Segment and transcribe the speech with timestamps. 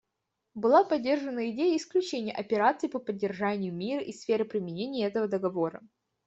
[0.55, 5.83] Была поддержана идея исключения операций по поддержанию мира из сферы применения этого договора.